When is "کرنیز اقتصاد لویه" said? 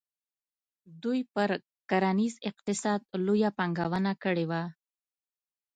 1.89-3.49